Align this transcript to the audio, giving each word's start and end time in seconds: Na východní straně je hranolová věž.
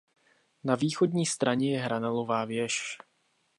Na 0.63 0.75
východní 0.75 1.25
straně 1.25 1.73
je 1.73 1.79
hranolová 1.81 2.45
věž. 2.45 2.97